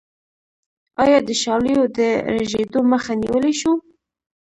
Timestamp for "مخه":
2.91-3.13